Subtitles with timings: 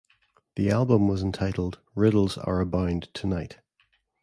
[0.55, 3.59] The album was entitled "Riddles Are Abound Tonight".